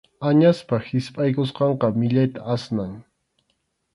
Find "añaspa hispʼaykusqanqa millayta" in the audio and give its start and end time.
0.27-2.41